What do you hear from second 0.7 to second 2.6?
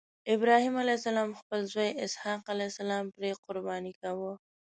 علیه السلام خپل زوی اسحق